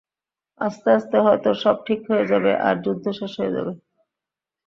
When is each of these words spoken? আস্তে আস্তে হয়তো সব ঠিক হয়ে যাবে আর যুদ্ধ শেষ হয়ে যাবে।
আস্তে 0.61 0.89
আস্তে 0.97 1.17
হয়তো 1.25 1.49
সব 1.63 1.75
ঠিক 1.87 1.99
হয়ে 2.09 2.25
যাবে 2.31 2.51
আর 2.67 2.75
যুদ্ধ 2.85 3.05
শেষ 3.19 3.31
হয়ে 3.39 3.55
যাবে। 3.55 3.73